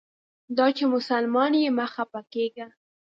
دا 0.57 0.67
چې 0.77 0.83
مسلمان 0.95 1.51
یې 1.61 1.69
مه 1.77 1.85
خپه 1.93 2.21
کیږه. 2.33 2.67